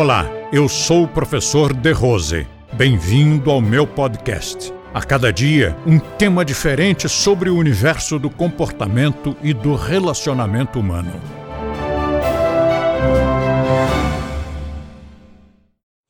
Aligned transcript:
Olá, 0.00 0.26
eu 0.52 0.68
sou 0.68 1.02
o 1.02 1.08
professor 1.08 1.74
De 1.74 1.90
Rose. 1.90 2.46
Bem-vindo 2.72 3.50
ao 3.50 3.60
meu 3.60 3.84
podcast. 3.84 4.72
A 4.94 5.02
cada 5.02 5.32
dia, 5.32 5.76
um 5.84 5.98
tema 5.98 6.44
diferente 6.44 7.08
sobre 7.08 7.50
o 7.50 7.56
universo 7.56 8.16
do 8.16 8.30
comportamento 8.30 9.36
e 9.42 9.52
do 9.52 9.74
relacionamento 9.74 10.78
humano. 10.78 11.10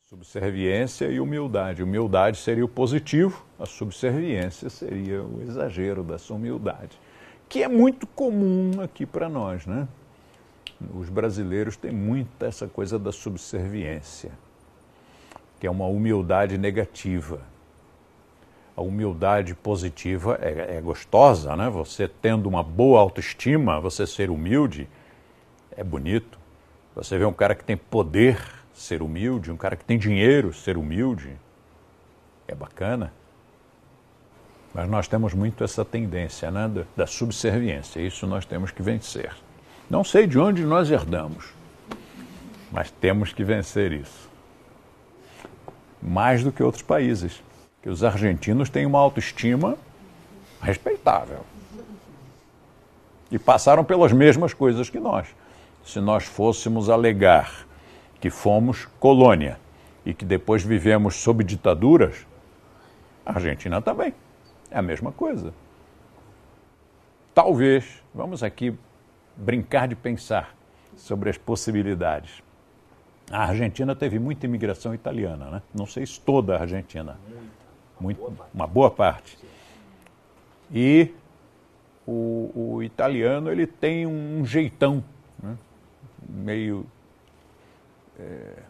Subserviência 0.06 1.06
e 1.06 1.18
humildade. 1.18 1.82
Humildade 1.82 2.36
seria 2.36 2.66
o 2.66 2.68
positivo, 2.68 3.42
a 3.58 3.64
subserviência 3.64 4.68
seria 4.68 5.22
o 5.22 5.40
exagero 5.40 6.04
dessa 6.04 6.34
humildade, 6.34 7.00
que 7.48 7.62
é 7.62 7.68
muito 7.68 8.06
comum 8.06 8.82
aqui 8.82 9.06
para 9.06 9.30
nós, 9.30 9.64
né? 9.64 9.88
Os 10.94 11.08
brasileiros 11.08 11.76
têm 11.76 11.90
muito 11.90 12.44
essa 12.44 12.68
coisa 12.68 12.98
da 12.98 13.10
subserviência, 13.10 14.30
que 15.58 15.66
é 15.66 15.70
uma 15.70 15.86
humildade 15.86 16.56
negativa. 16.56 17.40
A 18.76 18.80
humildade 18.80 19.56
positiva 19.56 20.38
é, 20.40 20.76
é 20.76 20.80
gostosa, 20.80 21.56
né? 21.56 21.68
Você 21.68 22.06
tendo 22.06 22.48
uma 22.48 22.62
boa 22.62 23.00
autoestima, 23.00 23.80
você 23.80 24.06
ser 24.06 24.30
humilde, 24.30 24.88
é 25.76 25.82
bonito. 25.82 26.38
Você 26.94 27.18
vê 27.18 27.24
um 27.24 27.32
cara 27.32 27.56
que 27.56 27.64
tem 27.64 27.76
poder, 27.76 28.40
ser 28.72 29.02
humilde, 29.02 29.50
um 29.50 29.56
cara 29.56 29.74
que 29.74 29.84
tem 29.84 29.98
dinheiro, 29.98 30.54
ser 30.54 30.76
humilde, 30.76 31.36
é 32.46 32.54
bacana. 32.54 33.12
Mas 34.72 34.88
nós 34.88 35.08
temos 35.08 35.34
muito 35.34 35.64
essa 35.64 35.84
tendência 35.84 36.50
né, 36.52 36.70
da 36.96 37.06
subserviência, 37.06 38.00
isso 38.00 38.28
nós 38.28 38.44
temos 38.44 38.70
que 38.70 38.82
vencer. 38.82 39.32
Não 39.88 40.04
sei 40.04 40.26
de 40.26 40.38
onde 40.38 40.64
nós 40.64 40.90
herdamos, 40.90 41.46
mas 42.70 42.90
temos 42.90 43.32
que 43.32 43.42
vencer 43.42 43.90
isso. 43.92 44.28
Mais 46.02 46.44
do 46.44 46.52
que 46.52 46.62
outros 46.62 46.82
países, 46.82 47.42
que 47.82 47.88
os 47.88 48.04
argentinos 48.04 48.68
têm 48.68 48.84
uma 48.84 48.98
autoestima 48.98 49.78
respeitável. 50.60 51.40
E 53.30 53.38
passaram 53.38 53.82
pelas 53.82 54.12
mesmas 54.12 54.52
coisas 54.52 54.90
que 54.90 55.00
nós. 55.00 55.26
Se 55.84 56.00
nós 56.00 56.24
fôssemos 56.24 56.90
alegar 56.90 57.66
que 58.20 58.28
fomos 58.28 58.86
colônia 59.00 59.58
e 60.04 60.12
que 60.12 60.24
depois 60.24 60.62
vivemos 60.62 61.14
sob 61.16 61.42
ditaduras, 61.42 62.26
a 63.24 63.32
Argentina 63.32 63.80
também. 63.80 64.14
É 64.70 64.78
a 64.78 64.82
mesma 64.82 65.12
coisa. 65.12 65.54
Talvez, 67.34 68.02
vamos 68.14 68.42
aqui 68.42 68.76
brincar 69.38 69.86
de 69.86 69.94
pensar 69.94 70.54
sobre 70.96 71.30
as 71.30 71.38
possibilidades. 71.38 72.42
A 73.30 73.44
Argentina 73.44 73.94
teve 73.94 74.18
muita 74.18 74.46
imigração 74.46 74.94
italiana, 74.94 75.50
né? 75.50 75.62
Não 75.74 75.86
sei 75.86 76.04
se 76.04 76.18
toda 76.20 76.56
a 76.56 76.60
Argentina, 76.62 77.18
muito, 78.00 78.20
uma 78.52 78.66
boa 78.66 78.90
parte. 78.90 79.38
E 80.72 81.12
o, 82.06 82.50
o 82.54 82.82
italiano 82.82 83.50
ele 83.50 83.66
tem 83.66 84.06
um 84.06 84.44
jeitão 84.44 85.04
né? 85.42 85.56
meio 86.28 86.86
é, 88.18 88.62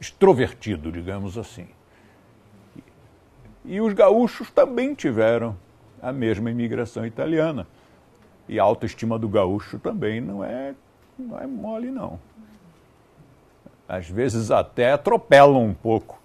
extrovertido, 0.00 0.90
digamos 0.90 1.38
assim. 1.38 1.68
E 3.64 3.80
os 3.80 3.92
gaúchos 3.92 4.50
também 4.50 4.94
tiveram 4.94 5.56
a 6.02 6.12
mesma 6.12 6.50
imigração 6.50 7.04
italiana. 7.04 7.66
E 8.50 8.58
a 8.58 8.64
autoestima 8.64 9.16
do 9.16 9.28
gaúcho 9.28 9.78
também 9.78 10.20
não 10.20 10.42
é, 10.42 10.74
não 11.16 11.38
é 11.38 11.46
mole, 11.46 11.88
não. 11.88 12.18
Às 13.88 14.10
vezes 14.10 14.50
até 14.50 14.90
atropelam 14.90 15.64
um 15.64 15.72
pouco 15.72 16.20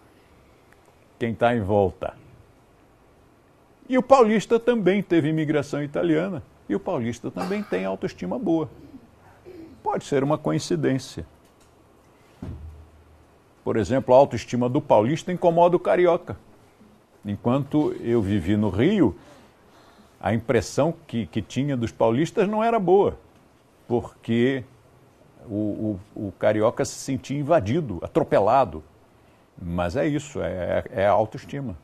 quem 1.20 1.34
está 1.34 1.56
em 1.56 1.62
volta. 1.62 2.16
E 3.88 3.96
o 3.96 4.02
paulista 4.02 4.60
também 4.60 5.04
teve 5.04 5.30
imigração 5.30 5.84
italiana. 5.84 6.42
E 6.68 6.74
o 6.74 6.80
paulista 6.80 7.30
também 7.30 7.62
tem 7.62 7.86
autoestima 7.86 8.40
boa. 8.40 8.72
Pode 9.84 10.06
ser 10.06 10.24
uma 10.24 10.36
coincidência. 10.36 11.28
Por 13.64 13.78
exemplo, 13.78 14.16
a 14.16 14.18
autoestima 14.18 14.68
do 14.68 14.82
paulista 14.82 15.32
incomoda 15.32 15.76
o 15.76 15.80
carioca. 15.80 16.36
Enquanto 17.24 17.96
eu 18.02 18.20
vivi 18.20 18.58
no 18.58 18.70
Rio, 18.70 19.16
a 20.26 20.34
impressão 20.34 20.92
que, 21.06 21.28
que 21.28 21.40
tinha 21.40 21.78
dos 21.78 21.92
paulistas 21.92 22.48
não 22.48 22.64
era 22.64 22.80
boa, 22.80 23.20
porque 23.88 24.64
o, 25.48 26.00
o, 26.16 26.28
o 26.28 26.32
carioca 26.32 26.84
se 26.84 26.96
sentia 26.96 27.38
invadido, 27.38 28.00
atropelado. 28.02 28.84
Mas 29.62 29.96
é 29.96 30.08
isso, 30.08 30.42
é, 30.42 30.84
é 30.90 31.06
a 31.06 31.12
autoestima. 31.12 31.78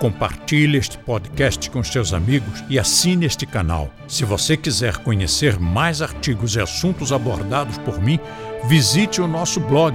Compartilhe 0.00 0.78
este 0.78 0.98
podcast 0.98 1.70
com 1.70 1.84
seus 1.84 2.12
amigos 2.12 2.64
e 2.68 2.76
assine 2.76 3.24
este 3.24 3.46
canal. 3.46 3.88
Se 4.08 4.24
você 4.24 4.56
quiser 4.56 4.96
conhecer 4.98 5.60
mais 5.60 6.02
artigos 6.02 6.56
e 6.56 6.60
assuntos 6.60 7.12
abordados 7.12 7.78
por 7.78 8.00
mim, 8.00 8.18
visite 8.66 9.22
o 9.22 9.28
nosso 9.28 9.60
blog, 9.60 9.94